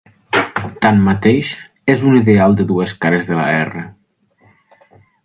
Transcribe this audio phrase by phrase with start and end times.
[0.85, 1.51] Tanmateix,
[1.95, 3.85] és un ideal de dues cares de la "R".